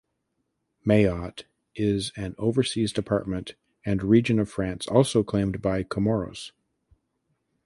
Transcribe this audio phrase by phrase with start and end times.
[0.83, 1.43] Mayotte
[1.75, 3.53] is an overseas department
[3.85, 6.53] and region of France also claimed by Comoros.